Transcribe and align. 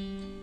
Seja 0.00 0.39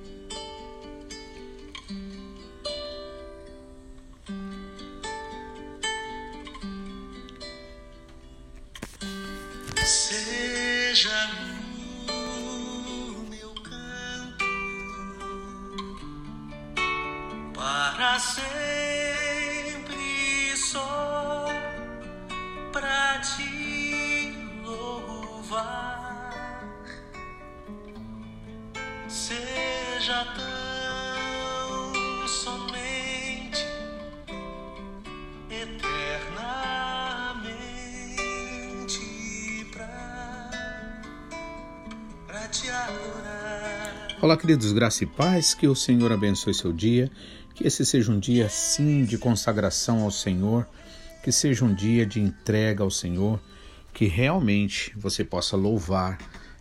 Olá, 44.20 44.35
queridos, 44.35 44.71
graça 44.71 45.03
e 45.03 45.07
paz, 45.07 45.53
que 45.53 45.67
o 45.67 45.76
Senhor 45.76 46.12
abençoe 46.12 46.52
seu 46.52 46.73
dia, 46.73 47.07
que 47.53 47.67
esse 47.67 47.85
seja 47.85 48.12
um 48.12 48.20
dia, 48.20 48.49
sim, 48.49 49.05
de 49.05 49.16
consagração 49.16 50.02
ao 50.02 50.09
Senhor, 50.09 50.67
que 51.23 51.31
seja 51.31 51.63
um 51.63 51.71
dia 51.71 52.03
de 52.03 52.20
entrega 52.20 52.84
ao 52.84 52.90
Senhor, 52.90 53.40
que 53.93 54.05
realmente 54.05 54.91
você 54.98 55.23
possa 55.23 55.55
louvar 55.55 56.17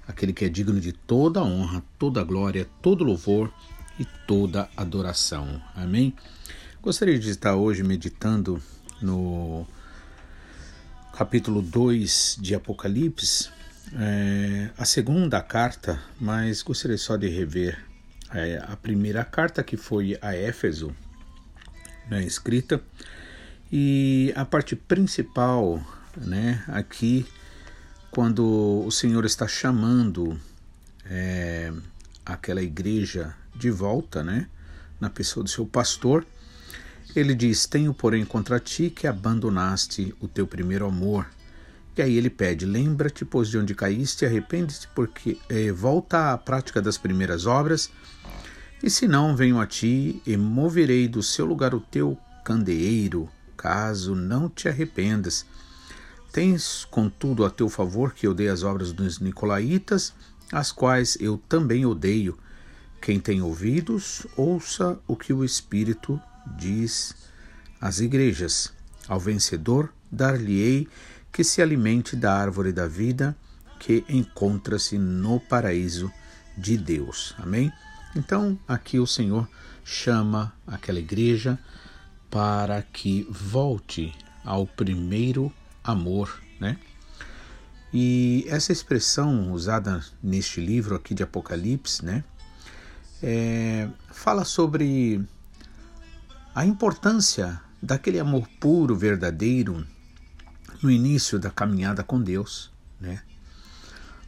aquele 0.07 0.35
que 0.35 0.45
é 0.45 0.51
digno 0.51 0.79
de 0.79 0.93
toda 0.93 1.43
honra, 1.43 1.83
toda 1.99 2.23
glória, 2.23 2.69
todo 2.83 3.03
louvor 3.03 3.51
e 3.99 4.05
toda 4.27 4.69
adoração. 4.77 5.59
Amém? 5.75 6.15
Gostaria 6.83 7.19
de 7.19 7.31
estar 7.31 7.57
hoje 7.57 7.83
meditando 7.83 8.63
no 9.01 9.67
capítulo 11.11 11.63
2 11.63 12.37
de 12.39 12.55
Apocalipse, 12.55 13.49
é, 13.95 14.71
a 14.77 14.85
segunda 14.85 15.41
carta, 15.41 16.01
mas 16.21 16.63
gostaria 16.63 16.99
só 16.99 17.17
de 17.17 17.29
rever 17.29 17.79
é, 18.33 18.63
a 18.67 18.77
primeira 18.77 19.25
carta 19.25 19.63
que 19.63 19.77
foi 19.77 20.19
a 20.21 20.35
Éfeso, 20.35 20.95
né, 22.09 22.23
escrita, 22.25 22.83
e 23.71 24.33
a 24.37 24.45
parte 24.45 24.75
principal, 24.77 25.81
né, 26.17 26.65
aqui, 26.69 27.27
quando 28.11 28.85
o 28.87 28.91
Senhor 28.91 29.25
está 29.25 29.47
chamando 29.47 30.41
é, 31.05 31.73
aquela 32.25 32.63
igreja 32.63 33.35
de 33.55 33.71
volta, 33.71 34.23
né, 34.23 34.49
na 35.01 35.11
pessoa 35.11 35.45
do 35.45 35.51
seu 35.51 35.67
pastor, 35.67 36.27
ele 37.15 37.35
diz: 37.35 37.67
Tenho, 37.67 37.95
porém, 37.95 38.25
contra 38.25 38.59
ti 38.59 38.91
que 38.91 39.07
abandonaste 39.07 40.15
o 40.21 40.29
teu 40.29 40.47
primeiro 40.47 40.87
amor. 40.87 41.27
E 41.97 42.03
aí 42.03 42.17
ele 42.17 42.29
pede: 42.29 42.67
Lembra-te, 42.67 43.25
pois, 43.25 43.49
de 43.49 43.59
onde 43.59 43.75
caíste, 43.75 44.27
arrepende-te, 44.27 44.89
porque 44.95 45.39
eh, 45.49 45.73
volta 45.73 46.33
à 46.33 46.39
prática 46.39 46.83
das 46.83 46.99
primeiras 46.99 47.47
obras. 47.47 47.91
E 48.83 48.91
se 48.91 49.09
não, 49.09 49.35
venho 49.35 49.59
a 49.59 49.67
ti 49.67 50.21
e 50.27 50.37
moverei 50.37 51.09
do 51.09 51.23
seu 51.23 51.47
lugar 51.47 51.75
o 51.75 51.81
teu 51.81 52.19
candeeiro, 52.45 53.29
caso 53.57 54.15
não 54.15 54.49
te 54.49 54.69
arrependas. 54.69 55.47
Tens, 56.31 56.85
contudo, 56.85 57.47
a 57.47 57.51
teu 57.51 57.71
favor 57.71 58.13
que 58.13 58.33
dei 58.35 58.49
as 58.49 58.63
obras 58.63 58.93
dos 58.93 59.19
Nicolaitas, 59.19 60.13
as 60.53 60.71
quais 60.71 61.17
eu 61.19 61.39
também 61.49 61.87
odeio. 61.87 62.39
Quem 63.01 63.19
tem 63.19 63.41
ouvidos, 63.41 64.27
ouça 64.37 64.99
o 65.07 65.17
que 65.17 65.33
o 65.33 65.43
Espírito 65.43 66.21
diz 66.59 67.15
às 67.81 68.01
igrejas. 68.01 68.73
Ao 69.09 69.19
vencedor, 69.19 69.93
dar-lhe-ei 70.11 70.87
que 71.37 71.45
se 71.45 71.61
alimente 71.61 72.17
da 72.17 72.35
árvore 72.35 72.73
da 72.73 72.89
vida 72.89 73.37
que 73.79 74.03
encontra-se 74.09 74.97
no 74.97 75.39
paraíso 75.39 76.11
de 76.57 76.79
Deus. 76.79 77.35
Amém? 77.37 77.71
Então, 78.17 78.59
aqui 78.67 78.99
o 78.99 79.07
Senhor 79.07 79.47
chama 79.85 80.55
aquela 80.67 80.99
igreja 80.99 81.59
para 82.31 82.81
que 82.81 83.29
volte 83.31 84.15
ao 84.43 84.67
primeiro 84.67 85.53
amor, 85.85 86.41
né? 86.59 86.79
E 87.93 88.47
essa 88.49 88.73
expressão 88.73 89.53
usada 89.53 90.03
neste 90.23 90.59
livro 90.59 90.97
aqui 90.97 91.13
de 91.13 91.23
Apocalipse, 91.23 92.03
né, 92.03 92.25
é, 93.23 93.91
fala 94.11 94.43
sobre 94.43 95.23
a 96.55 96.65
importância 96.65 97.61
daquele 97.83 98.19
amor 98.19 98.49
puro, 98.59 98.97
verdadeiro, 98.97 99.87
no 100.83 100.91
início 100.91 101.39
da 101.39 101.51
caminhada 101.51 102.03
com 102.03 102.21
Deus, 102.21 102.71
né? 103.01 103.23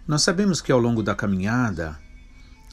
Nós 0.06 0.22
sabemos 0.22 0.60
que 0.60 0.72
ao 0.72 0.78
longo 0.78 1.02
da 1.02 1.14
caminhada 1.14 1.98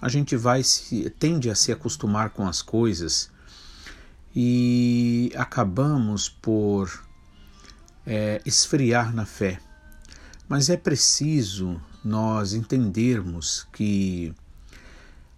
a 0.02 0.08
gente 0.08 0.36
vai 0.36 0.64
se 0.64 1.10
tende 1.10 1.50
a 1.50 1.56
se 1.56 1.72
acostumar 1.72 2.30
com 2.30 2.48
as 2.48 2.62
coisas 2.62 3.30
e 4.36 5.32
acabamos 5.36 6.30
por 6.30 7.04
é, 8.06 8.42
esfriar 8.46 9.14
na 9.14 9.26
fé. 9.26 9.60
Mas 10.48 10.70
é 10.70 10.78
preciso 10.78 11.82
nós 12.04 12.54
entendermos 12.54 13.68
que 13.74 14.34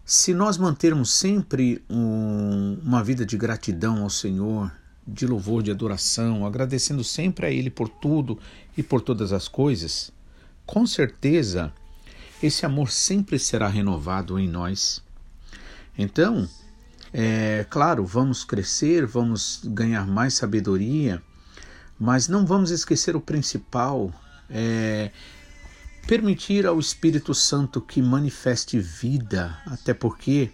se 0.04 0.34
nós 0.34 0.58
mantermos 0.58 1.12
sempre 1.12 1.84
um, 1.90 2.80
uma 2.84 3.04
vida 3.04 3.26
de 3.26 3.38
gratidão 3.38 4.04
ao 4.04 4.10
Senhor, 4.10 4.72
de 5.08 5.26
louvor, 5.26 5.64
de 5.64 5.72
adoração, 5.72 6.46
agradecendo 6.46 7.04
sempre 7.04 7.46
a 7.46 7.52
Ele 7.52 7.70
por 7.70 7.88
tudo 7.88 8.38
e 8.76 8.84
por 8.84 9.02
todas 9.02 9.32
as 9.32 9.48
coisas, 9.48 10.12
com 10.66 10.86
certeza 10.86 11.72
esse 12.44 12.66
amor 12.66 12.92
sempre 12.92 13.40
será 13.40 13.68
renovado 13.68 14.38
em 14.38 14.48
nós. 14.48 15.02
Então, 15.98 16.48
é 17.14 17.66
claro, 17.70 18.06
vamos 18.06 18.44
crescer, 18.44 19.06
vamos 19.06 19.62
ganhar 19.64 20.06
mais 20.06 20.36
sabedoria, 20.36 21.24
mas 21.98 22.28
não 22.28 22.46
vamos 22.46 22.70
esquecer 22.70 23.16
o 23.16 23.22
principal, 23.22 24.14
é 24.50 25.12
permitir 26.06 26.66
ao 26.66 26.80
Espírito 26.80 27.34
Santo 27.34 27.82
que 27.82 28.02
manifeste 28.02 28.80
vida, 28.80 29.58
até 29.66 29.94
porque, 29.94 30.52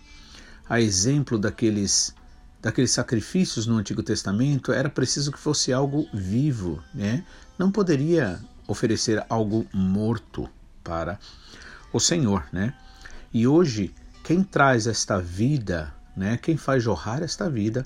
a 0.68 0.82
exemplo 0.82 1.38
daqueles 1.38 2.16
daqueles 2.64 2.92
sacrifícios 2.92 3.68
no 3.68 3.76
Antigo 3.76 4.02
Testamento, 4.02 4.72
era 4.72 4.90
preciso 4.90 5.34
que 5.34 5.38
fosse 5.38 5.74
algo 5.74 6.08
vivo, 6.14 6.82
né? 6.94 7.26
Não 7.60 7.70
poderia 7.70 8.40
oferecer 8.66 9.24
algo 9.28 9.68
morto 9.74 10.50
para 10.82 11.20
o 11.92 12.00
Senhor, 12.00 12.46
né? 12.54 12.74
E 13.34 13.46
hoje 13.46 13.94
quem 14.24 14.42
traz 14.42 14.88
esta 14.88 15.20
vida, 15.20 15.94
né? 16.16 16.38
Quem 16.42 16.56
faz 16.56 16.82
jorrar 16.82 17.22
esta 17.22 17.50
vida 17.50 17.86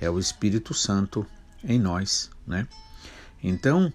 é 0.00 0.08
o 0.08 0.18
Espírito 0.18 0.72
Santo 0.72 1.26
em 1.62 1.78
nós, 1.78 2.30
né? 2.46 2.66
Então, 3.44 3.92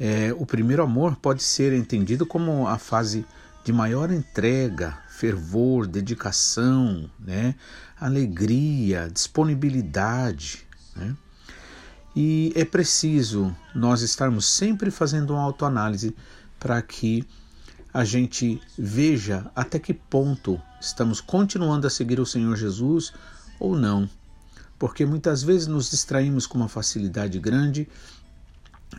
é, 0.00 0.32
o 0.38 0.46
primeiro 0.46 0.82
amor 0.82 1.16
pode 1.16 1.42
ser 1.42 1.74
entendido 1.74 2.24
como 2.24 2.66
a 2.66 2.78
fase 2.78 3.26
de 3.68 3.72
maior 3.74 4.10
entrega, 4.10 4.96
fervor, 5.10 5.86
dedicação, 5.86 7.10
né? 7.20 7.54
alegria, 8.00 9.10
disponibilidade. 9.12 10.66
Né? 10.96 11.14
E 12.16 12.50
é 12.56 12.64
preciso 12.64 13.54
nós 13.74 14.00
estarmos 14.00 14.46
sempre 14.46 14.90
fazendo 14.90 15.34
uma 15.34 15.42
autoanálise 15.42 16.16
para 16.58 16.80
que 16.80 17.28
a 17.92 18.04
gente 18.06 18.58
veja 18.78 19.50
até 19.54 19.78
que 19.78 19.92
ponto 19.92 20.58
estamos 20.80 21.20
continuando 21.20 21.86
a 21.86 21.90
seguir 21.90 22.18
o 22.20 22.24
Senhor 22.24 22.56
Jesus 22.56 23.12
ou 23.60 23.76
não. 23.76 24.08
Porque 24.78 25.04
muitas 25.04 25.42
vezes 25.42 25.66
nos 25.66 25.90
distraímos 25.90 26.46
com 26.46 26.56
uma 26.56 26.70
facilidade 26.70 27.38
grande 27.38 27.86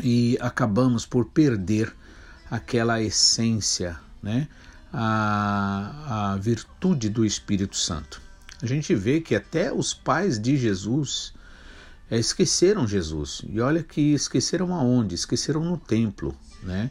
e 0.04 0.38
acabamos 0.40 1.08
por 1.08 1.26
perder 1.26 1.92
aquela 2.52 3.02
essência, 3.02 4.00
né? 4.22 4.48
a, 4.92 6.34
a 6.34 6.38
virtude 6.38 7.10
do 7.10 7.26
Espírito 7.26 7.78
Santo. 7.78 8.22
A 8.62 8.66
gente 8.66 8.94
vê 8.94 9.22
que 9.22 9.36
até 9.36 9.72
os 9.72 9.94
pais 9.94 10.40
de 10.40 10.58
Jesus 10.58 11.34
é, 12.10 12.18
esqueceram 12.18 12.88
Jesus. 12.88 13.42
E 13.48 13.62
olha 13.62 13.84
que 13.84 14.14
esqueceram 14.14 14.74
aonde? 14.74 15.16
Esqueceram 15.16 15.64
no 15.64 15.78
templo. 15.78 16.36
Né? 16.64 16.90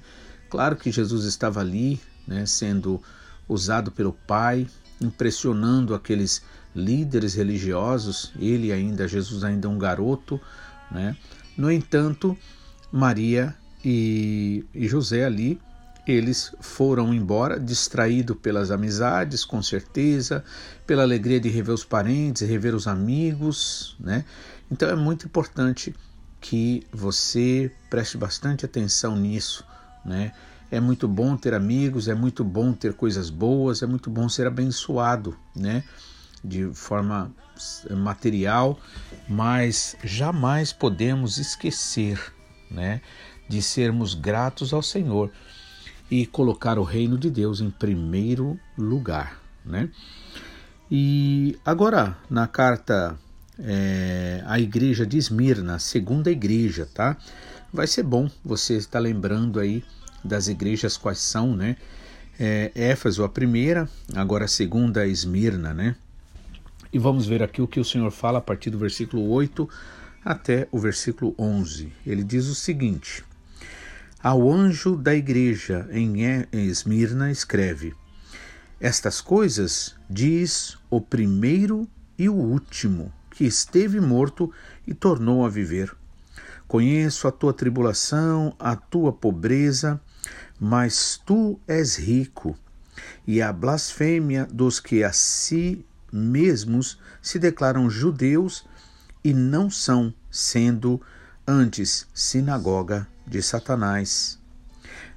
Claro 0.48 0.76
que 0.76 0.90
Jesus 0.90 1.24
estava 1.24 1.60
ali, 1.60 2.00
né, 2.26 2.46
sendo 2.46 3.02
usado 3.48 3.90
pelo 3.90 4.12
Pai, 4.12 4.66
impressionando 5.00 5.94
aqueles 5.94 6.42
líderes 6.74 7.34
religiosos, 7.34 8.32
ele 8.38 8.72
ainda, 8.72 9.08
Jesus 9.08 9.44
ainda 9.44 9.68
um 9.68 9.78
garoto. 9.78 10.40
Né? 10.90 11.16
No 11.56 11.70
entanto, 11.70 12.36
Maria 12.90 13.54
e, 13.84 14.64
e 14.74 14.88
José 14.88 15.24
ali, 15.24 15.60
eles 16.10 16.54
foram 16.60 17.12
embora, 17.12 17.60
distraídos 17.60 18.36
pelas 18.38 18.70
amizades, 18.70 19.44
com 19.44 19.62
certeza, 19.62 20.42
pela 20.86 21.02
alegria 21.02 21.38
de 21.38 21.48
rever 21.48 21.74
os 21.74 21.84
parentes, 21.84 22.48
rever 22.48 22.74
os 22.74 22.86
amigos, 22.86 23.94
né? 24.00 24.24
Então 24.70 24.88
é 24.88 24.96
muito 24.96 25.26
importante 25.26 25.94
que 26.40 26.86
você 26.92 27.70
preste 27.90 28.16
bastante 28.16 28.64
atenção 28.64 29.16
nisso, 29.16 29.64
né? 30.04 30.32
É 30.70 30.80
muito 30.80 31.06
bom 31.06 31.36
ter 31.36 31.52
amigos, 31.52 32.08
é 32.08 32.14
muito 32.14 32.42
bom 32.42 32.72
ter 32.72 32.94
coisas 32.94 33.28
boas, 33.28 33.82
é 33.82 33.86
muito 33.86 34.08
bom 34.08 34.28
ser 34.28 34.46
abençoado, 34.46 35.36
né? 35.54 35.84
De 36.42 36.72
forma 36.72 37.30
material, 37.90 38.78
mas 39.28 39.96
jamais 40.04 40.72
podemos 40.72 41.38
esquecer, 41.38 42.32
né? 42.70 43.02
De 43.48 43.60
sermos 43.60 44.14
gratos 44.14 44.72
ao 44.72 44.82
Senhor 44.82 45.30
e 46.10 46.26
colocar 46.26 46.78
o 46.78 46.82
reino 46.82 47.18
de 47.18 47.30
Deus 47.30 47.60
em 47.60 47.70
primeiro 47.70 48.58
lugar, 48.76 49.40
né? 49.64 49.90
E 50.90 51.58
agora 51.64 52.16
na 52.30 52.46
carta 52.46 53.18
é, 53.58 54.42
à 54.46 54.58
igreja 54.58 55.06
de 55.06 55.18
Esmirna, 55.18 55.78
segunda 55.78 56.30
igreja, 56.30 56.88
tá? 56.92 57.16
Vai 57.72 57.86
ser 57.86 58.02
bom 58.02 58.30
você 58.44 58.76
estar 58.76 58.98
lembrando 58.98 59.60
aí 59.60 59.84
das 60.24 60.48
igrejas 60.48 60.96
quais 60.96 61.18
são, 61.18 61.54
né? 61.54 61.76
É, 62.40 62.70
Éfeso 62.74 63.24
a 63.24 63.28
primeira, 63.28 63.88
agora 64.14 64.44
a 64.44 64.48
segunda 64.48 65.06
Esmirna, 65.06 65.74
né? 65.74 65.96
E 66.92 66.98
vamos 66.98 67.26
ver 67.26 67.42
aqui 67.42 67.60
o 67.60 67.68
que 67.68 67.80
o 67.80 67.84
Senhor 67.84 68.10
fala 68.10 68.38
a 68.38 68.42
partir 68.42 68.70
do 68.70 68.78
versículo 68.78 69.28
8 69.28 69.68
até 70.24 70.66
o 70.70 70.78
versículo 70.78 71.34
11. 71.38 71.92
Ele 72.06 72.24
diz 72.24 72.46
o 72.46 72.54
seguinte: 72.54 73.24
ao 74.22 74.52
anjo 74.52 74.96
da 74.96 75.14
igreja 75.14 75.88
em 75.92 76.22
Esmirna 76.52 77.30
escreve: 77.30 77.94
Estas 78.80 79.20
coisas 79.20 79.94
diz 80.10 80.76
o 80.90 81.00
primeiro 81.00 81.88
e 82.18 82.28
o 82.28 82.34
último, 82.34 83.12
que 83.30 83.44
esteve 83.44 84.00
morto 84.00 84.52
e 84.86 84.92
tornou 84.92 85.46
a 85.46 85.48
viver. 85.48 85.94
Conheço 86.66 87.28
a 87.28 87.32
tua 87.32 87.52
tribulação, 87.52 88.54
a 88.58 88.74
tua 88.74 89.12
pobreza, 89.12 90.00
mas 90.58 91.20
tu 91.24 91.58
és 91.66 91.96
rico, 91.96 92.58
e 93.26 93.40
a 93.40 93.52
blasfêmia 93.52 94.46
dos 94.46 94.80
que 94.80 95.04
a 95.04 95.12
si 95.12 95.86
mesmos 96.12 96.98
se 97.22 97.38
declaram 97.38 97.88
judeus 97.88 98.66
e 99.22 99.32
não 99.32 99.70
são, 99.70 100.12
sendo 100.30 101.00
antes 101.46 102.06
sinagoga 102.12 103.06
de 103.28 103.42
Satanás. 103.42 104.38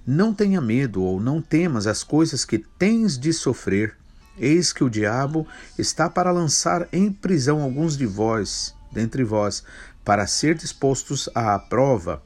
Não 0.05 0.33
tenha 0.33 0.59
medo 0.59 1.03
ou 1.03 1.19
não 1.19 1.41
temas 1.41 1.87
as 1.87 2.03
coisas 2.03 2.43
que 2.43 2.57
tens 2.57 3.17
de 3.17 3.31
sofrer. 3.31 3.95
Eis 4.37 4.73
que 4.73 4.83
o 4.83 4.89
diabo 4.89 5.47
está 5.77 6.09
para 6.09 6.31
lançar 6.31 6.87
em 6.91 7.11
prisão 7.11 7.61
alguns 7.61 7.95
de 7.97 8.05
vós, 8.05 8.73
dentre 8.91 9.23
vós, 9.23 9.63
para 10.03 10.25
ser 10.25 10.55
dispostos 10.55 11.29
à 11.35 11.57
prova, 11.59 12.23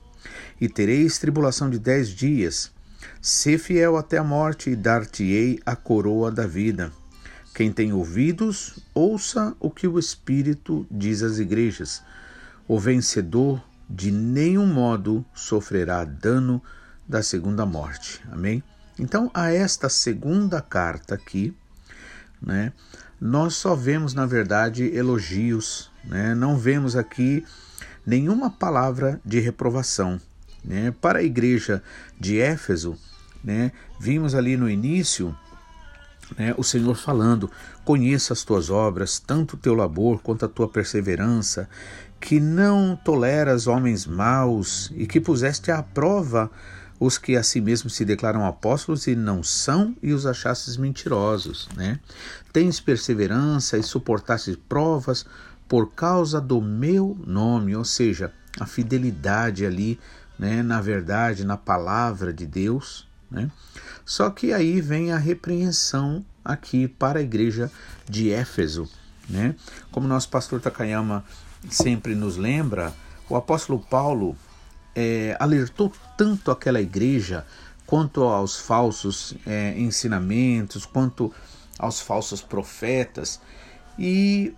e 0.60 0.70
tereis 0.70 1.18
tribulação 1.18 1.70
de 1.70 1.78
dez 1.78 2.10
dias. 2.10 2.72
Sê 3.22 3.58
fiel 3.58 3.98
até 3.98 4.18
a 4.18 4.24
morte, 4.24 4.70
e 4.70 4.76
dar-te-ei 4.76 5.60
a 5.66 5.76
coroa 5.76 6.32
da 6.32 6.48
vida. 6.48 6.92
Quem 7.54 7.72
tem 7.72 7.92
ouvidos, 7.92 8.80
ouça 8.94 9.56
o 9.60 9.70
que 9.70 9.88
o 9.88 10.00
Espírito 10.00 10.86
diz 10.90 11.22
às 11.24 11.40
igrejas. 11.40 12.02
O 12.68 12.80
vencedor 12.80 13.62
de 13.90 14.12
nenhum 14.12 14.66
modo 14.66 15.26
sofrerá 15.34 16.04
dano 16.04 16.62
da 17.08 17.22
segunda 17.22 17.66
morte. 17.66 18.22
Amém? 18.32 18.64
Então, 18.98 19.30
a 19.34 19.52
esta 19.52 19.90
segunda 19.90 20.62
carta 20.62 21.16
aqui, 21.16 21.56
né, 22.42 22.72
nós 23.20 23.56
só 23.56 23.76
vemos, 23.76 24.14
na 24.14 24.26
verdade, 24.26 24.86
elogios, 24.96 25.92
né? 26.04 26.36
não 26.36 26.58
vemos 26.58 26.96
aqui 26.96 27.46
nenhuma 28.06 28.50
palavra 28.50 29.20
de 29.26 29.40
reprovação. 29.40 30.20
Né? 30.64 30.94
Para 31.02 31.20
a 31.20 31.24
igreja 31.24 31.82
de 32.20 32.40
Éfeso, 32.40 32.98
né, 33.44 33.72
vimos 34.00 34.36
ali 34.36 34.58
no 34.58 34.70
início 34.70 35.36
né, 36.38 36.54
o 36.58 36.64
Senhor 36.64 36.96
falando: 36.96 37.52
Conheça 37.84 38.34
as 38.34 38.44
tuas 38.44 38.70
obras, 38.70 39.20
tanto 39.20 39.56
o 39.56 39.60
teu 39.60 39.74
labor 39.74 40.22
quanto 40.22 40.46
a 40.46 40.50
tua 40.50 40.68
perseverança, 40.68 41.70
que 42.26 42.40
não 42.40 42.96
toleras 42.96 43.68
homens 43.68 44.08
maus 44.08 44.92
e 44.96 45.06
que 45.06 45.22
puseste 45.22 45.70
à 45.70 45.84
prova 45.84 46.50
os 47.00 47.20
que 47.20 47.36
a 47.36 47.44
si 47.44 47.62
mesmos 47.62 47.94
se 47.94 48.04
declaram 48.04 48.48
apóstolos 48.48 49.06
e 49.06 49.16
não 49.16 49.44
são 49.44 49.96
e 50.02 50.12
os 50.12 50.26
achastes 50.26 50.76
mentirosos, 50.76 51.70
né? 51.76 52.00
Tens 52.52 52.80
perseverança 52.80 53.78
e 53.78 53.84
suportaste 53.84 54.58
provas 54.68 55.24
por 55.70 55.92
causa 55.92 56.42
do 56.42 56.60
meu 56.60 57.16
nome, 57.28 57.76
ou 57.76 57.86
seja, 57.86 58.34
a 58.60 58.66
fidelidade 58.66 59.64
ali, 59.64 60.00
né, 60.40 60.64
na 60.64 60.82
verdade, 60.82 61.46
na 61.46 61.58
palavra 61.58 62.34
de 62.34 62.48
Deus, 62.48 63.08
né? 63.30 63.52
Só 64.04 64.32
que 64.32 64.52
aí 64.52 64.82
vem 64.82 65.12
a 65.12 65.18
repreensão 65.18 66.26
aqui 66.44 66.88
para 66.88 67.20
a 67.20 67.24
igreja 67.24 67.72
de 68.10 68.32
Éfeso, 68.32 68.90
né? 69.30 69.54
Como 69.92 70.08
nosso 70.08 70.30
pastor 70.30 70.60
Takayama 70.60 71.24
sempre 71.70 72.16
nos 72.16 72.38
lembra, 72.38 72.94
o 73.30 73.36
apóstolo 73.36 73.80
Paulo 73.80 74.36
é, 74.96 75.36
alertou 75.40 75.92
tanto 76.18 76.52
aquela 76.52 76.82
igreja 76.82 77.46
quanto 77.86 78.24
aos 78.24 78.58
falsos 78.58 79.36
é, 79.46 79.78
ensinamentos, 79.78 80.86
quanto 80.86 81.32
aos 81.78 82.00
falsos 82.00 82.42
profetas, 82.42 83.40
e 84.00 84.54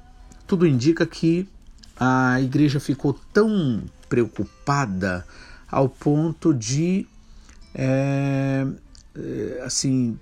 tudo 0.46 0.66
indica 0.66 1.06
que 1.06 1.48
a 2.00 2.40
igreja 2.40 2.80
ficou 2.80 3.14
tão 3.34 3.84
preocupada 4.08 5.26
ao 5.70 5.90
ponto 5.90 6.54
de 6.54 7.06
é, 7.74 8.66
é 9.16 9.62
assim 9.64 10.18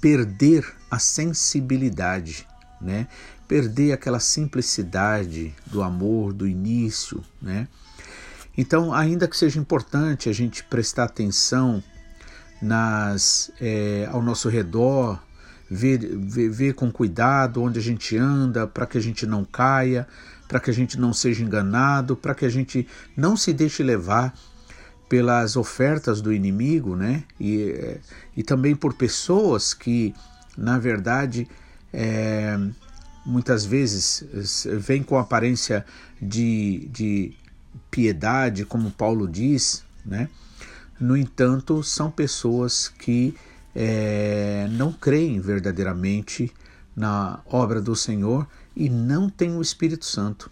perder 0.00 0.64
a 0.90 0.98
sensibilidade, 0.98 2.46
né? 2.80 3.06
Perder 3.48 3.92
aquela 3.92 4.20
simplicidade 4.20 5.54
do 5.66 5.82
amor 5.82 6.34
do 6.34 6.46
início, 6.46 7.24
né? 7.40 7.66
Então, 8.56 8.92
ainda 8.92 9.26
que 9.26 9.36
seja 9.36 9.58
importante 9.58 10.28
a 10.28 10.32
gente 10.32 10.62
prestar 10.64 11.04
atenção 11.04 11.82
nas 12.60 13.50
é, 13.60 14.08
ao 14.12 14.20
nosso 14.20 14.48
redor, 14.48 15.18
ver, 15.70 15.98
ver, 15.98 16.50
ver 16.50 16.74
com 16.74 16.90
cuidado 16.90 17.62
onde 17.62 17.78
a 17.78 17.82
gente 17.82 18.16
anda, 18.16 18.66
para 18.66 18.84
que 18.84 18.98
a 18.98 19.00
gente 19.00 19.24
não 19.26 19.44
caia, 19.44 20.06
para 20.46 20.60
que 20.60 20.70
a 20.70 20.74
gente 20.74 20.98
não 20.98 21.12
seja 21.12 21.42
enganado, 21.42 22.16
para 22.16 22.34
que 22.34 22.44
a 22.44 22.48
gente 22.48 22.86
não 23.16 23.36
se 23.36 23.52
deixe 23.52 23.82
levar 23.82 24.34
pelas 25.08 25.56
ofertas 25.56 26.20
do 26.20 26.32
inimigo, 26.32 26.94
né? 26.94 27.24
E, 27.40 27.70
é, 27.70 28.00
e 28.36 28.42
também 28.42 28.74
por 28.74 28.92
pessoas 28.94 29.72
que, 29.72 30.14
na 30.56 30.78
verdade, 30.78 31.48
é, 31.92 32.58
muitas 33.28 33.64
vezes 33.64 34.24
vem 34.78 35.02
com 35.02 35.18
aparência 35.18 35.84
de, 36.20 36.88
de 36.90 37.34
piedade, 37.90 38.64
como 38.64 38.90
Paulo 38.90 39.28
diz, 39.28 39.84
né? 40.04 40.30
No 40.98 41.16
entanto, 41.16 41.82
são 41.82 42.10
pessoas 42.10 42.88
que 42.88 43.36
é, 43.74 44.66
não 44.72 44.92
creem 44.92 45.38
verdadeiramente 45.40 46.52
na 46.96 47.40
obra 47.46 47.80
do 47.80 47.94
Senhor 47.94 48.48
e 48.74 48.88
não 48.88 49.28
têm 49.28 49.54
o 49.56 49.62
Espírito 49.62 50.06
Santo. 50.06 50.50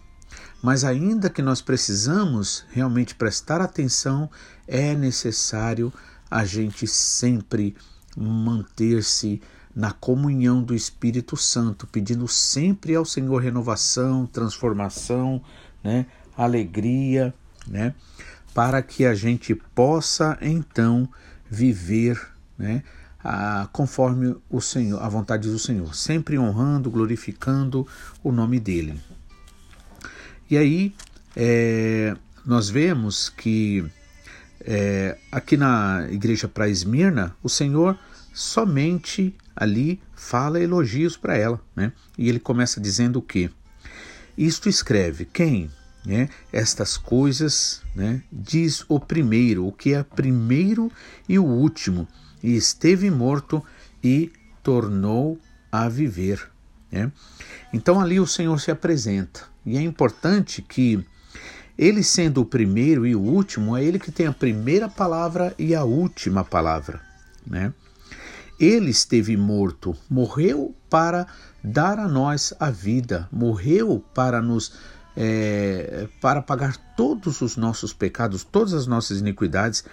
Mas 0.61 0.83
ainda 0.83 1.29
que 1.29 1.41
nós 1.41 1.61
precisamos 1.61 2.63
realmente 2.69 3.15
prestar 3.15 3.59
atenção, 3.59 4.29
é 4.67 4.95
necessário 4.95 5.91
a 6.29 6.45
gente 6.45 6.85
sempre 6.87 7.75
manter-se 8.15 9.41
na 9.77 9.91
comunhão 9.91 10.63
do 10.63 10.73
Espírito 10.73 11.37
Santo, 11.37 11.85
pedindo 11.85 12.27
sempre 12.27 12.95
ao 12.95 13.05
Senhor 13.05 13.39
renovação, 13.39 14.25
transformação, 14.25 15.39
né, 15.83 16.07
alegria, 16.35 17.31
né, 17.67 17.93
para 18.55 18.81
que 18.81 19.05
a 19.05 19.13
gente 19.13 19.53
possa 19.53 20.35
então 20.41 21.07
viver, 21.47 22.19
né, 22.57 22.81
a, 23.23 23.69
conforme 23.71 24.35
o 24.49 24.59
Senhor, 24.59 24.99
a 24.99 25.07
vontade 25.07 25.47
do 25.47 25.59
Senhor, 25.59 25.93
sempre 25.93 26.39
honrando, 26.39 26.89
glorificando 26.89 27.87
o 28.23 28.31
nome 28.31 28.59
dele. 28.59 28.99
E 30.49 30.57
aí 30.57 30.95
é, 31.35 32.17
nós 32.43 32.67
vemos 32.67 33.29
que 33.29 33.85
é, 34.61 35.19
aqui 35.31 35.55
na 35.55 36.07
igreja 36.09 36.47
para 36.47 36.67
Esmirna, 36.67 37.35
o 37.43 37.47
Senhor 37.47 37.95
somente 38.33 39.35
ali 39.57 39.99
fala 40.15 40.61
elogios 40.61 41.17
para 41.17 41.35
ela, 41.35 41.59
né? 41.75 41.91
E 42.17 42.29
ele 42.29 42.39
começa 42.39 42.79
dizendo 42.79 43.17
o 43.17 43.21
quê? 43.21 43.49
Isto 44.37 44.69
escreve 44.69 45.25
quem? 45.25 45.69
Né? 46.05 46.29
Estas 46.53 46.95
coisas, 46.95 47.81
né? 47.95 48.21
Diz 48.31 48.85
o 48.87 48.99
primeiro, 48.99 49.67
o 49.67 49.71
que 49.71 49.93
é 49.93 50.03
primeiro 50.03 50.91
e 51.27 51.37
o 51.37 51.43
último, 51.43 52.07
e 52.41 52.55
esteve 52.55 53.09
morto 53.09 53.63
e 54.01 54.31
tornou 54.63 55.39
a 55.71 55.89
viver. 55.89 56.49
Né? 56.91 57.11
Então 57.73 57.99
ali 57.99 58.19
o 58.19 58.27
Senhor 58.27 58.59
se 58.61 58.71
apresenta 58.71 59.41
e 59.65 59.77
é 59.77 59.81
importante 59.81 60.61
que 60.61 61.03
ele 61.77 62.01
sendo 62.01 62.41
o 62.41 62.45
primeiro 62.45 63.05
e 63.05 63.15
o 63.15 63.21
último, 63.21 63.75
é 63.75 63.83
ele 63.83 63.99
que 63.99 64.11
tem 64.11 64.27
a 64.27 64.33
primeira 64.33 64.87
palavra 64.87 65.53
e 65.59 65.75
a 65.75 65.83
última 65.83 66.43
palavra. 66.43 67.01
Né? 67.45 67.73
Ele 68.59 68.89
esteve 68.89 69.37
morto, 69.37 69.95
morreu 70.09 70.75
para 70.89 71.27
dar 71.63 71.99
a 71.99 72.07
nós 72.07 72.53
a 72.59 72.71
vida, 72.71 73.27
morreu 73.31 74.03
para 74.13 74.41
nos 74.41 74.73
é, 75.15 76.07
para 76.21 76.41
pagar 76.41 76.77
todos 76.95 77.41
os 77.41 77.57
nossos 77.57 77.91
pecados, 77.91 78.43
todas 78.43 78.73
as 78.73 78.85
nossas 78.85 79.19
iniquidades, 79.19 79.83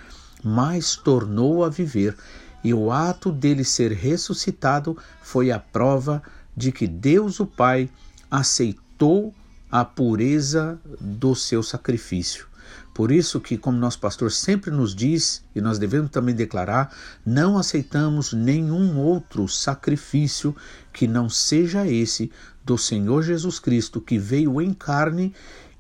mas 0.43 0.97
tornou 0.97 1.65
a 1.65 1.71
viver. 1.71 2.15
E 2.63 2.73
o 2.75 2.93
ato 2.93 3.33
dele 3.33 3.65
ser 3.65 3.93
ressuscitado 3.93 4.97
foi 5.23 5.51
a 5.51 5.59
prova 5.59 6.23
de 6.57 6.71
que 6.71 6.87
Deus 6.87 7.41
o 7.41 7.47
Pai 7.47 7.91
aceitou 8.31 9.35
a 9.71 9.85
pureza 9.85 10.79
do 11.01 11.35
seu 11.35 11.63
sacrifício. 11.63 12.47
Por 12.95 13.11
isso 13.11 13.41
que, 13.41 13.59
como 13.59 13.77
nosso 13.77 13.99
pastor 13.99 14.31
sempre 14.31 14.71
nos 14.71 14.95
diz, 14.95 15.45
e 15.53 15.61
nós 15.61 15.81
devemos 15.81 16.13
também 16.13 16.33
declarar, 16.33 16.95
não 17.27 17.59
aceitamos 17.59 18.33
nenhum 18.33 18.97
outro 18.97 19.49
sacrifício 19.49 20.55
que 20.93 21.09
não 21.09 21.29
seja 21.29 21.89
esse 21.89 22.31
do 22.65 22.79
Senhor 22.79 23.23
Jesus 23.25 23.59
Cristo, 23.59 24.01
que 24.01 24.17
veio 24.17 24.61
em 24.61 24.73
carne 24.73 25.35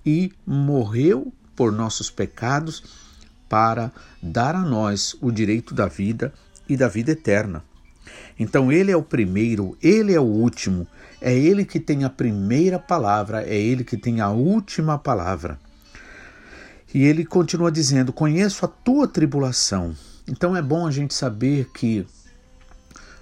e 0.04 0.32
morreu 0.44 1.32
por 1.54 1.70
nossos 1.70 2.10
pecados 2.10 2.82
para 3.48 3.92
dar 4.20 4.56
a 4.56 4.62
nós 4.62 5.16
o 5.20 5.30
direito 5.30 5.72
da 5.72 5.86
vida 5.86 6.32
e 6.68 6.76
da 6.76 6.88
vida 6.88 7.12
eterna. 7.12 7.62
Então 8.36 8.72
ele 8.72 8.90
é 8.90 8.96
o 8.96 9.02
primeiro, 9.02 9.78
ele 9.80 10.12
é 10.12 10.18
o 10.18 10.24
último, 10.24 10.84
é 11.20 11.32
ele 11.32 11.64
que 11.64 11.78
tem 11.78 12.02
a 12.02 12.10
primeira 12.10 12.78
palavra, 12.78 13.44
é 13.44 13.56
ele 13.56 13.84
que 13.84 13.96
tem 13.96 14.20
a 14.20 14.30
última 14.30 14.98
palavra. 14.98 15.60
E 16.94 17.02
ele 17.02 17.24
continua 17.24 17.72
dizendo: 17.72 18.12
Conheço 18.12 18.64
a 18.64 18.68
tua 18.68 19.08
tribulação. 19.08 19.96
Então 20.28 20.56
é 20.56 20.62
bom 20.62 20.86
a 20.86 20.90
gente 20.92 21.12
saber 21.12 21.68
que 21.74 22.06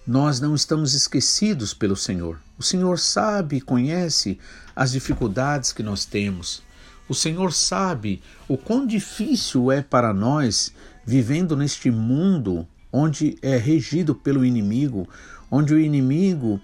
nós 0.07 0.41
não 0.41 0.55
estamos 0.55 0.93
esquecidos 0.93 1.73
pelo 1.73 1.97
Senhor. 1.97 2.38
O 2.59 2.62
Senhor 2.62 2.99
sabe 2.99 3.57
e 3.57 3.61
conhece 3.61 4.38
as 4.76 4.93
dificuldades 4.93 5.73
que 5.73 5.83
nós 5.83 6.05
temos. 6.05 6.62
O 7.09 7.14
Senhor 7.14 7.52
sabe 7.52 8.23
o 8.47 8.57
quão 8.57 8.87
difícil 8.87 9.73
é 9.73 9.81
para 9.81 10.12
nós 10.12 10.73
vivendo 11.05 11.57
neste 11.57 11.91
mundo 11.91 12.67
onde 12.93 13.38
é 13.41 13.57
regido 13.57 14.14
pelo 14.14 14.45
inimigo, 14.45 15.09
onde 15.50 15.73
o 15.73 15.81
inimigo 15.81 16.61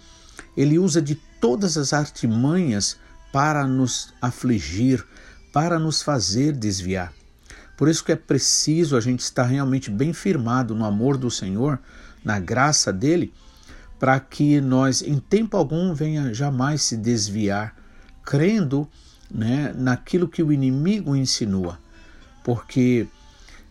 ele 0.57 0.79
usa 0.79 1.01
de 1.01 1.15
todas 1.41 1.77
as 1.77 1.93
artimanhas 1.93 2.97
para 3.33 3.67
nos 3.67 4.13
afligir, 4.21 5.05
para 5.53 5.79
nos 5.79 6.03
fazer 6.03 6.53
desviar. 6.53 7.13
Por 7.77 7.89
isso 7.89 8.05
que 8.05 8.13
é 8.13 8.17
preciso 8.17 8.97
a 8.97 9.01
gente 9.01 9.21
estar 9.21 9.45
realmente 9.45 9.91
bem 9.91 10.13
firmado 10.13 10.75
no 10.75 10.85
amor 10.85 11.17
do 11.17 11.31
Senhor, 11.31 11.79
na 12.25 12.41
graça 12.41 12.93
dele, 12.93 13.33
para 13.99 14.19
que 14.19 14.61
nós 14.61 15.01
em 15.01 15.19
tempo 15.19 15.57
algum 15.57 15.95
venha 15.95 16.35
jamais 16.35 16.83
se 16.83 16.97
desviar, 16.97 17.77
crendo 18.25 18.89
né, 19.31 19.73
naquilo 19.77 20.29
que 20.29 20.43
o 20.43 20.53
inimigo 20.53 21.15
insinua. 21.15 21.79
Porque 22.43 23.07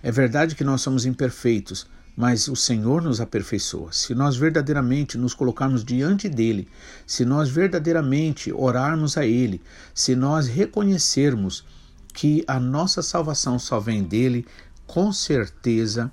é 0.02 0.12
verdade 0.12 0.56
que 0.56 0.64
nós 0.64 0.82
somos 0.82 1.06
imperfeitos, 1.06 1.88
mas 2.18 2.48
o 2.48 2.56
Senhor 2.56 3.04
nos 3.04 3.22
aperfeiçoa. 3.22 3.94
Se 3.94 4.16
nós 4.16 4.36
verdadeiramente 4.36 5.20
nos 5.20 5.36
colocarmos 5.36 5.86
diante 5.86 6.28
dele, 6.28 6.68
se 7.06 7.24
nós 7.24 7.48
verdadeiramente 7.48 8.52
orarmos 8.52 9.16
a 9.18 9.26
ele, 9.26 9.62
se 9.94 10.16
nós 10.16 10.48
reconhecermos 10.48 11.64
que 12.12 12.44
a 12.48 12.60
nossa 12.60 13.04
salvação 13.04 13.60
só 13.60 13.80
vem 13.80 14.04
dele, 14.04 14.48
com 14.88 15.14
certeza 15.14 16.12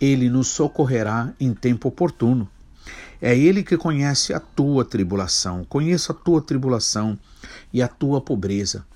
ele 0.00 0.30
nos 0.30 0.46
socorrerá 0.46 1.34
em 1.40 1.52
tempo 1.52 1.88
oportuno. 1.88 2.48
É 3.20 3.36
ele 3.36 3.64
que 3.64 3.76
conhece 3.76 4.32
a 4.32 4.38
tua 4.38 4.84
tribulação, 4.84 5.64
conheço 5.64 6.12
a 6.12 6.14
tua 6.14 6.40
tribulação 6.40 7.18
e 7.72 7.82
a 7.82 7.88
tua 7.88 8.20
pobreza. 8.20 8.86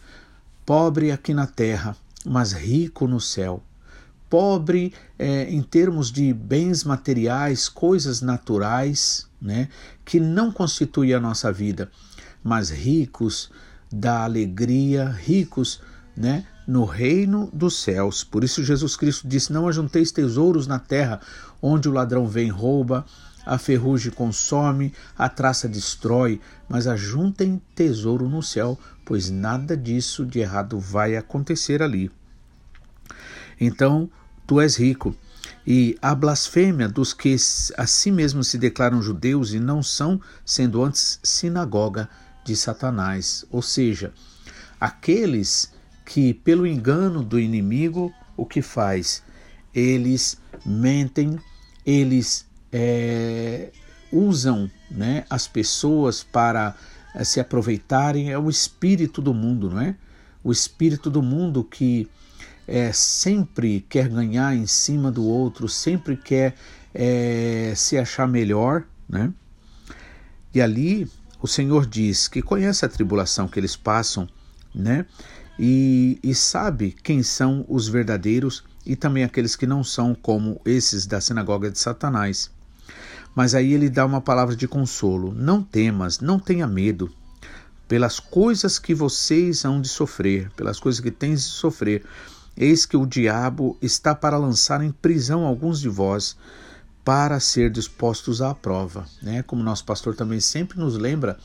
Pobre 0.65 1.11
aqui 1.11 1.35
na 1.35 1.47
terra, 1.47 1.97
mas 2.25 2.53
rico 2.53 3.09
no 3.09 3.21
céu 3.21 3.63
pobre 4.29 4.93
é, 5.19 5.51
em 5.51 5.63
termos 5.63 6.11
de 6.11 6.33
bens 6.33 6.85
materiais, 6.85 7.69
coisas 7.69 8.21
naturais, 8.21 9.29
né, 9.41 9.69
que 10.05 10.19
não 10.19 10.51
constituem 10.51 11.15
a 11.15 11.21
nossa 11.21 11.53
vida, 11.53 11.91
mas 12.43 12.71
ricos 12.71 13.51
da 13.93 14.25
alegria, 14.25 15.09
ricos 15.09 15.81
né, 16.17 16.45
no 16.67 16.85
reino 16.85 17.49
dos 17.53 17.83
céus. 17.83 18.25
Por 18.25 18.43
isso 18.43 18.65
Jesus 18.65 18.97
Cristo 18.97 19.29
disse: 19.29 19.53
Não 19.53 19.69
ajunteis 19.69 20.11
tesouros 20.11 20.67
na 20.67 20.79
terra, 20.79 21.21
onde 21.63 21.89
o 21.89 21.93
ladrão 21.93 22.27
vem 22.27 22.49
rouba, 22.49 23.05
a 23.45 23.59
ferrugem 23.59 24.11
consome, 24.11 24.93
a 25.17 25.29
traça 25.29 25.69
destrói, 25.69 26.41
mas 26.69 26.87
ajuntem 26.87 27.63
tesouro 27.75 28.29
no 28.29 28.43
céu, 28.43 28.79
pois 29.05 29.31
nada 29.31 29.77
disso 29.77 30.27
de 30.27 30.41
errado 30.41 30.81
vai 30.81 31.17
acontecer 31.17 31.81
ali. 31.81 32.11
Então, 33.61 34.11
tu 34.47 34.61
és 34.61 34.77
rico. 34.77 35.15
E 35.67 35.99
a 36.01 36.15
blasfêmia 36.15 36.89
dos 36.89 37.13
que 37.13 37.35
a 37.77 37.87
si 37.87 38.11
mesmos 38.11 38.49
se 38.49 38.59
declaram 38.59 39.03
judeus 39.03 39.53
e 39.53 39.59
não 39.59 39.83
são, 39.83 40.21
sendo 40.45 40.83
antes 40.83 41.19
sinagoga 41.23 42.09
de 42.45 42.55
Satanás. 42.55 43.45
Ou 43.51 43.61
seja, 43.61 44.13
aqueles 44.81 45.73
que, 46.05 46.33
pelo 46.33 46.67
engano 46.67 47.23
do 47.23 47.39
inimigo, 47.39 48.13
o 48.37 48.47
que 48.47 48.63
faz? 48.63 49.23
Eles 49.75 50.39
mentem, 50.65 51.39
eles 51.85 52.47
é, 52.73 53.73
usam 54.13 54.71
né, 54.91 55.25
as 55.29 55.49
pessoas 55.49 56.23
para 56.23 56.77
é, 57.15 57.25
se 57.25 57.41
aproveitarem. 57.41 58.31
É 58.31 58.39
o 58.39 58.49
espírito 58.49 59.21
do 59.21 59.35
mundo, 59.35 59.71
não 59.71 59.81
é? 59.81 59.97
O 60.45 60.53
espírito 60.53 61.11
do 61.11 61.21
mundo 61.21 61.65
que 61.65 62.09
é, 62.67 62.93
sempre 62.93 63.85
quer 63.89 64.09
ganhar 64.09 64.55
em 64.55 64.67
cima 64.67 65.11
do 65.11 65.25
outro, 65.25 65.69
sempre 65.69 66.17
quer 66.17 66.55
é, 66.93 67.73
se 67.77 67.97
achar 67.97 68.27
melhor, 68.27 68.85
né? 69.09 69.33
E 70.55 70.61
ali 70.61 71.11
o 71.41 71.47
Senhor 71.47 71.87
diz 71.87 72.29
que 72.29 72.43
conhece 72.43 72.85
a 72.85 72.89
tribulação 72.89 73.47
que 73.47 73.61
eles 73.61 73.77
passam, 73.77 74.29
né? 74.75 75.07
E, 75.59 76.19
e 76.23 76.35
sabe 76.35 76.95
quem 77.03 77.23
são 77.23 77.65
os 77.69 77.89
verdadeiros 77.89 78.65
e 78.85 78.95
também 78.95 79.25
aqueles 79.25 79.57
que 79.57 79.67
não 79.67 79.83
são, 79.83 80.15
como 80.15 80.61
esses 80.65 81.07
da 81.07 81.21
sinagoga 81.21 81.71
de 81.71 81.79
Satanás. 81.79 82.51
Mas 83.35 83.55
aí 83.55 83.73
ele 83.73 83.91
dá 83.91 84.05
uma 84.05 84.21
palavra 84.21 84.57
de 84.57 84.67
consolo: 84.67 85.33
não 85.35 85.63
temas, 85.63 86.21
não 86.21 86.39
tenha 86.39 86.67
medo 86.67 87.11
pelas 87.89 88.19
coisas 88.19 88.79
que 88.79 88.95
vocês 88.95 89.65
hão 89.65 89.81
de 89.81 89.89
sofrer, 89.89 90.51
pelas 90.57 90.81
coisas 90.81 91.01
que 91.01 91.11
tens 91.11 91.41
de 91.45 91.51
sofrer 91.51 92.05
Eis 92.57 92.87
que 92.87 92.97
o 92.97 93.07
diabo 93.07 93.77
está 93.83 94.15
para 94.15 94.39
lançar 94.39 94.83
em 94.83 94.91
prisão 94.91 95.45
alguns 95.45 95.81
de 95.81 95.89
vós, 95.89 96.37
para 97.05 97.39
ser 97.39 97.71
dispostos 97.71 98.41
à 98.41 98.55
prova. 98.55 99.07
Né? 99.23 99.43
Como 99.43 99.63
nosso 99.63 99.85
pastor 99.85 100.17
também 100.17 100.41
sempre 100.41 100.79
nos 100.79 100.97
lembra, 100.97 101.39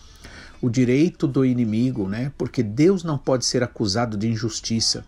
o 0.62 0.70
direito 0.70 1.28
do 1.28 1.44
inimigo, 1.44 2.08
né? 2.08 2.32
porque 2.38 2.64
Deus 2.64 3.04
não 3.04 3.18
pode 3.18 3.46
ser 3.46 3.62
acusado 3.62 4.18
de 4.18 4.28
injustiça. 4.28 5.06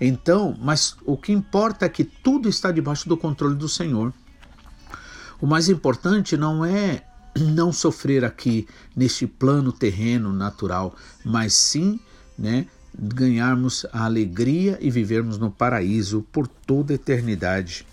Então, 0.00 0.56
mas 0.60 0.96
o 1.04 1.16
que 1.16 1.32
importa 1.32 1.84
é 1.84 1.88
que 1.88 2.04
tudo 2.04 2.48
está 2.48 2.72
debaixo 2.72 3.08
do 3.08 3.16
controle 3.16 3.54
do 3.54 3.68
Senhor. 3.68 4.12
O 5.40 5.46
mais 5.46 5.68
importante 5.68 6.36
não 6.36 6.64
é 6.64 7.02
não 7.36 7.72
sofrer 7.72 8.24
aqui 8.24 8.66
neste 8.96 9.26
plano 9.26 9.72
terreno 9.72 10.32
natural, 10.32 10.94
mas 11.24 11.54
sim, 11.54 12.00
né, 12.36 12.66
ganharmos 12.98 13.86
a 13.92 14.04
alegria 14.04 14.76
e 14.80 14.90
vivermos 14.90 15.38
no 15.38 15.50
paraíso 15.50 16.26
por 16.32 16.48
toda 16.48 16.92
a 16.92 16.96
eternidade. 16.96 17.86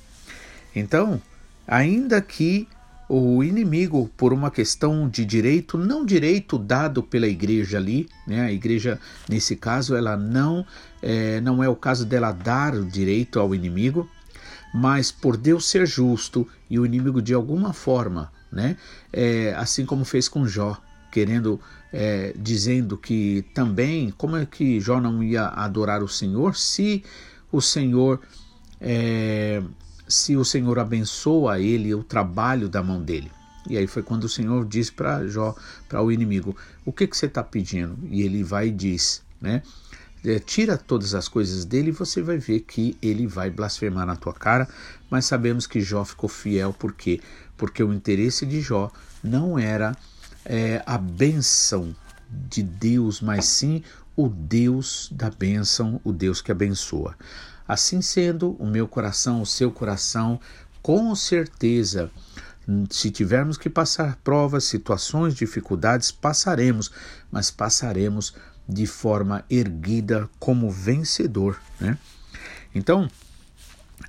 Então, 0.76 1.22
ainda 1.68 2.22
que 2.22 2.68
o 3.08 3.44
inimigo, 3.44 4.10
por 4.18 4.34
uma 4.34 4.50
questão 4.50 5.08
de 5.08 5.24
direito, 5.24 5.78
não 5.78 6.04
direito 6.04 6.58
dado 6.58 7.04
pela 7.04 7.28
igreja 7.28 7.78
ali, 7.78 8.10
né? 8.26 8.42
a 8.42 8.52
igreja, 8.52 9.00
nesse 9.30 9.56
caso, 9.56 9.96
ela 9.96 10.18
não 10.18 10.66
é, 11.02 11.40
não 11.40 11.64
é 11.64 11.70
o 11.70 11.76
caso 11.76 12.04
dela 12.04 12.32
dar 12.32 12.74
o 12.74 12.84
direito 12.84 13.40
ao 13.40 13.54
inimigo, 13.54 14.10
mas 14.74 15.12
por 15.12 15.38
Deus 15.38 15.70
ser 15.70 15.86
justo 15.86 16.48
e 16.68 16.80
o 16.80 16.86
inimigo 16.86 17.22
de 17.22 17.34
alguma 17.34 17.74
forma, 17.74 18.32
né? 18.52 18.76
É, 19.14 19.54
assim 19.56 19.86
como 19.86 20.04
fez 20.04 20.28
com 20.28 20.48
Jó, 20.48 20.78
querendo, 21.16 21.62
é, 21.94 22.34
dizendo 22.38 22.98
que 22.98 23.46
também, 23.54 24.14
como 24.18 24.36
é 24.36 24.46
que 24.46 24.82
Jó 24.82 25.00
não 25.00 25.24
ia 25.24 25.48
adorar 25.48 26.04
o 26.04 26.10
Senhor 26.10 26.58
se 26.58 27.06
o 27.50 27.62
Senhor 27.62 28.20
é, 28.82 29.64
se 30.06 30.36
o 30.36 30.44
Senhor 30.44 30.78
abençoa 30.78 31.58
ele 31.58 31.96
o 31.96 32.04
trabalho 32.04 32.68
da 32.68 32.84
mão 32.84 33.02
dele. 33.02 33.32
E 33.70 33.78
aí 33.78 33.88
foi 33.88 34.04
quando 34.04 34.26
o 34.26 34.30
Senhor 34.30 34.66
disse 34.66 34.92
para 34.92 35.26
Jó, 35.26 35.56
para 35.88 36.02
o 36.02 36.12
inimigo, 36.12 36.54
o 36.84 36.92
que, 36.92 37.08
que 37.08 37.16
você 37.16 37.28
está 37.28 37.42
pedindo? 37.42 37.98
E 38.12 38.24
ele 38.24 38.44
vai 38.44 38.68
e 38.68 38.72
diz, 38.72 39.24
né? 39.40 39.64
É, 40.26 40.38
tira 40.38 40.78
todas 40.78 41.16
as 41.16 41.30
coisas 41.30 41.64
dele 41.64 41.90
e 41.90 41.94
você 41.94 42.22
vai 42.22 42.38
ver 42.38 42.60
que 42.62 42.98
ele 43.02 43.26
vai 43.26 43.50
blasfemar 43.50 44.06
na 44.06 44.18
tua 44.18 44.34
cara. 44.34 44.68
Mas 45.10 45.24
sabemos 45.24 45.66
que 45.66 45.80
Jó 45.80 46.04
ficou 46.04 46.28
fiel, 46.28 46.74
por 46.74 46.92
quê? 46.92 47.22
Porque 47.56 47.82
o 47.82 47.94
interesse 47.94 48.46
de 48.46 48.60
Jó 48.60 48.92
não 49.24 49.58
era 49.58 49.96
é, 50.46 50.82
a 50.86 50.98
bênção 50.98 51.96
de 52.30 52.64
Deus, 52.64 53.22
mas 53.22 53.46
sim 53.46 53.84
o 54.16 54.30
Deus 54.30 55.10
da 55.12 55.30
bênção, 55.30 56.00
o 56.04 56.12
Deus 56.12 56.42
que 56.42 56.52
abençoa. 56.52 57.16
Assim 57.68 58.02
sendo, 58.02 58.52
o 58.60 58.66
meu 58.66 58.88
coração, 58.88 59.42
o 59.42 59.46
seu 59.46 59.72
coração, 59.72 60.40
com 60.82 61.16
certeza, 61.16 62.12
se 62.90 63.12
tivermos 63.12 63.58
que 63.58 63.70
passar 63.70 64.18
provas, 64.24 64.64
situações, 64.66 65.36
dificuldades, 65.36 66.12
passaremos, 66.12 66.92
mas 67.32 67.52
passaremos 67.52 68.34
de 68.68 68.86
forma 68.86 69.44
erguida 69.50 70.30
como 70.40 70.72
vencedor. 70.72 71.60
Né? 71.80 71.98
Então, 72.74 73.10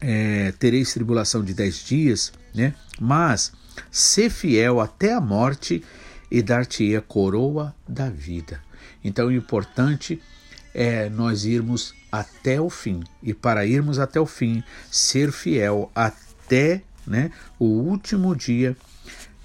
é, 0.01 0.53
tereis 0.53 0.93
tribulação 0.93 1.43
de 1.43 1.55
dez 1.55 1.85
dias, 1.85 2.33
né? 2.55 2.75
mas 3.01 3.53
ser 3.91 4.31
fiel 4.31 4.81
até 4.81 5.13
a 5.13 5.21
morte 5.21 5.83
e 6.31 6.43
dar-te 6.43 6.95
a 6.97 7.01
coroa 7.01 7.75
da 7.89 8.09
vida. 8.09 8.61
Então, 9.03 9.29
o 9.29 9.33
importante 9.33 10.21
é 10.75 11.09
nós 11.09 11.45
irmos 11.45 11.95
até 12.11 12.61
o 12.61 12.69
fim. 12.69 13.03
E 13.23 13.33
para 13.33 13.67
irmos 13.67 13.99
até 13.99 14.21
o 14.21 14.27
fim, 14.27 14.63
ser 14.91 15.33
fiel 15.33 15.91
até 15.95 16.83
né, 17.07 17.31
o 17.59 17.67
último 17.67 18.35
dia, 18.35 18.77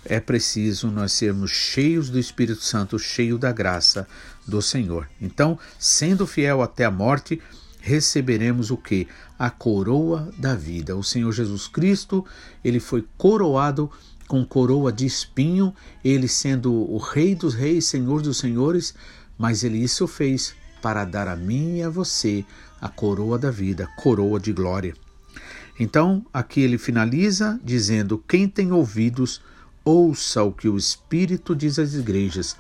é 0.04 0.20
preciso 0.20 0.90
nós 0.90 1.12
sermos 1.12 1.52
cheios 1.52 2.10
do 2.10 2.18
Espírito 2.20 2.62
Santo, 2.62 2.98
cheio 2.98 3.38
da 3.38 3.52
graça 3.52 4.08
do 4.48 4.62
Senhor. 4.62 5.08
Então, 5.22 5.60
sendo 5.78 6.26
fiel 6.26 6.62
até 6.62 6.86
a 6.86 6.92
morte, 6.92 7.40
receberemos 7.80 8.72
o 8.72 8.78
que? 8.78 9.08
A 9.38 9.50
coroa 9.50 10.32
da 10.38 10.56
vida. 10.56 10.96
O 10.96 11.04
Senhor 11.04 11.32
Jesus 11.32 11.68
Cristo, 11.68 12.26
ele 12.64 12.80
foi 12.80 13.06
coroado 13.18 13.92
com 14.32 14.46
coroa 14.46 14.94
de 14.94 15.06
espinho, 15.06 15.76
ele 16.02 16.26
sendo 16.26 16.72
o 16.72 16.98
Rei 16.98 17.36
dos 17.36 17.54
Reis, 17.54 17.88
Senhor 17.88 18.22
dos 18.22 18.38
Senhores, 18.38 18.96
mas 19.38 19.62
ele 19.62 19.78
isso 19.78 20.08
fez 20.08 20.56
para 20.82 21.04
dar 21.04 21.28
a 21.28 21.36
mim 21.36 21.80
e 21.80 21.84
a 21.84 21.90
você 21.90 22.46
a 22.80 22.88
coroa 22.88 23.38
da 23.38 23.52
vida, 23.52 23.90
coroa 23.98 24.40
de 24.40 24.54
glória. 24.54 24.94
Então, 25.78 26.26
aqui 26.34 26.62
ele 26.62 26.78
finaliza 26.78 27.60
dizendo: 27.62 28.24
Quem 28.26 28.48
tem 28.48 28.72
ouvidos, 28.72 29.42
ouça 29.84 30.42
o 30.44 30.54
que 30.54 30.70
o 30.70 30.78
Espírito 30.78 31.54
diz 31.54 31.78
às 31.78 31.94
igrejas. 31.94 32.56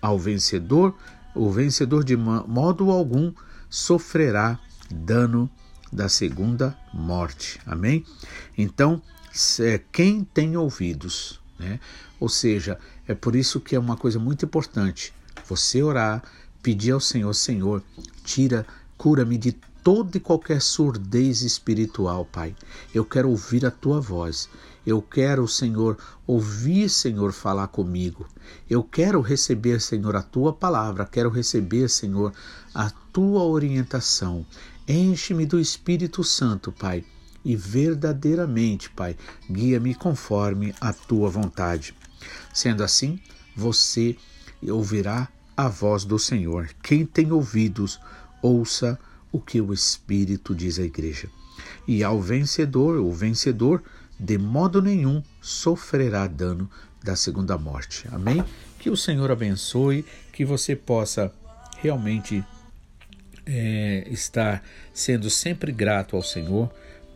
Ao 0.00 0.18
vencedor, 0.18 0.96
o 1.34 1.50
vencedor 1.50 2.02
de 2.02 2.16
modo 2.16 2.90
algum 2.90 3.30
sofrerá 3.68 4.58
dano 4.90 5.50
da 5.92 6.08
segunda 6.08 6.74
morte. 6.94 7.60
Amém? 7.66 8.06
Então, 8.56 9.02
quem 9.92 10.24
tem 10.24 10.56
ouvidos, 10.56 11.40
né? 11.58 11.78
Ou 12.18 12.28
seja, 12.28 12.78
é 13.06 13.14
por 13.14 13.34
isso 13.34 13.60
que 13.60 13.74
é 13.74 13.78
uma 13.78 13.96
coisa 13.96 14.18
muito 14.18 14.44
importante 14.44 15.12
você 15.50 15.82
orar, 15.82 16.22
pedir 16.62 16.92
ao 16.92 17.00
Senhor, 17.00 17.34
Senhor, 17.34 17.82
tira, 18.22 18.64
cura-me 18.96 19.36
de 19.36 19.52
toda 19.82 20.16
e 20.16 20.20
qualquer 20.20 20.62
surdez 20.62 21.42
espiritual, 21.42 22.24
Pai. 22.24 22.54
Eu 22.94 23.04
quero 23.04 23.28
ouvir 23.28 23.66
a 23.66 23.70
tua 23.70 24.00
voz. 24.00 24.48
Eu 24.86 25.02
quero, 25.02 25.46
Senhor, 25.48 25.98
ouvir, 26.26 26.88
Senhor, 26.88 27.32
falar 27.32 27.66
comigo. 27.68 28.26
Eu 28.68 28.84
quero 28.84 29.20
receber, 29.20 29.80
Senhor, 29.80 30.14
a 30.14 30.22
tua 30.22 30.52
palavra. 30.52 31.04
Quero 31.04 31.30
receber, 31.30 31.88
Senhor, 31.88 32.32
a 32.72 32.90
tua 33.12 33.42
orientação. 33.42 34.46
Enche-me 34.86 35.46
do 35.46 35.58
Espírito 35.58 36.22
Santo, 36.22 36.72
Pai, 36.72 37.04
e 37.44 37.56
verdadeiramente, 37.56 38.90
Pai, 38.90 39.16
guia-me 39.50 39.94
conforme 39.94 40.74
a 40.80 40.92
tua 40.92 41.28
vontade. 41.28 41.94
Sendo 42.52 42.82
assim, 42.82 43.18
você 43.56 44.16
ouvirá 44.62 45.28
a 45.56 45.68
voz 45.68 46.04
do 46.04 46.18
Senhor. 46.18 46.70
Quem 46.82 47.04
tem 47.04 47.32
ouvidos, 47.32 48.00
ouça 48.42 48.98
o 49.32 49.40
que 49.40 49.60
o 49.60 49.72
Espírito 49.72 50.54
diz 50.54 50.78
à 50.78 50.82
igreja. 50.82 51.28
E 51.86 52.02
ao 52.02 52.20
vencedor, 52.20 52.98
o 52.98 53.12
vencedor, 53.12 53.82
de 54.18 54.38
modo 54.38 54.82
nenhum 54.82 55.22
sofrerá 55.40 56.26
dano 56.26 56.70
da 57.02 57.16
segunda 57.16 57.56
morte. 57.56 58.06
Amém? 58.12 58.44
Que 58.78 58.90
o 58.90 58.96
Senhor 58.96 59.30
abençoe, 59.30 60.04
que 60.32 60.44
você 60.44 60.76
possa 60.76 61.32
realmente 61.78 62.44
é, 63.46 64.06
estar 64.10 64.62
sendo 64.92 65.30
sempre 65.30 65.72
grato 65.72 66.16
ao 66.16 66.22
Senhor, 66.22 66.70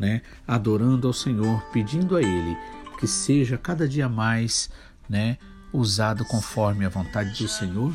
né? 0.04 0.22
adorando 0.46 1.06
ao 1.06 1.14
Senhor, 1.14 1.62
pedindo 1.72 2.16
a 2.16 2.22
Ele 2.22 2.56
que 2.98 3.06
seja 3.06 3.58
cada 3.58 3.88
dia 3.88 4.08
mais 4.08 4.70
né, 5.08 5.38
usado 5.72 6.24
conforme 6.24 6.84
a 6.84 6.88
vontade 6.88 7.42
do 7.42 7.48
Senhor 7.48 7.92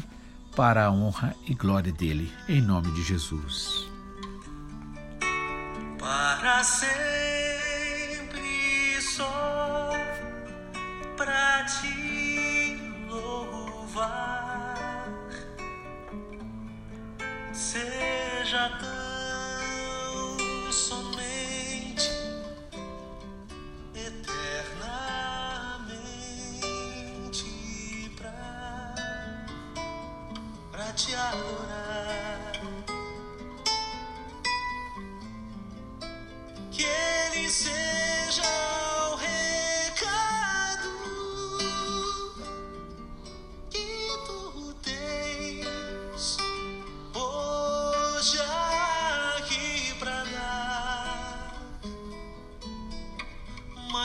para 0.56 0.86
a 0.86 0.92
honra 0.92 1.36
e 1.48 1.54
glória 1.54 1.94
dele, 1.94 2.32
em 2.48 2.62
nome 2.62 2.92
de 2.92 3.04
Jesus. 3.04 3.88
Para 5.98 6.64
sempre 6.64 6.90
só 9.02 9.92
para 11.16 11.66
te 11.66 12.78
louvar, 13.10 15.08
seja 17.54 18.70
tão 18.80 19.09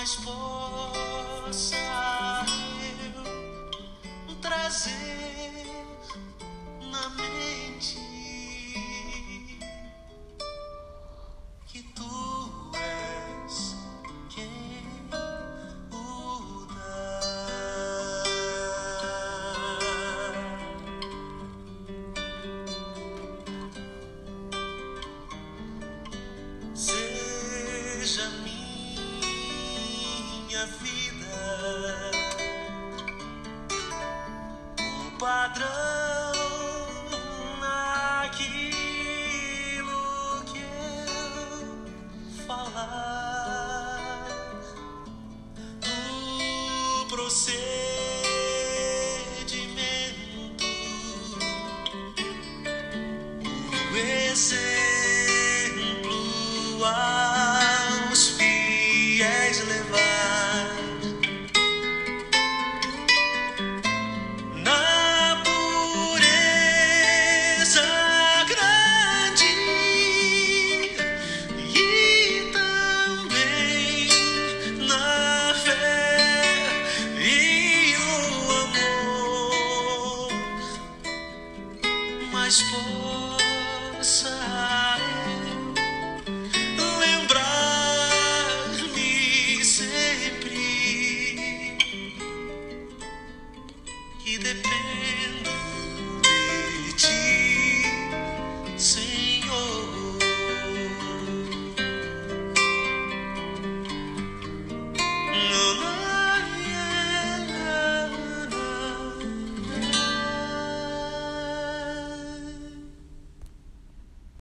mas 0.05 0.17
possa 0.17 1.77
eu 4.29 4.35
trazer 4.43 5.24